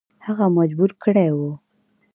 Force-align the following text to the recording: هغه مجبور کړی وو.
هغه 0.25 0.45
مجبور 0.57 0.91
کړی 1.03 1.29
وو. 1.37 1.51